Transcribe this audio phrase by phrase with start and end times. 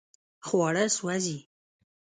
[0.45, 1.37] خواړه سوځي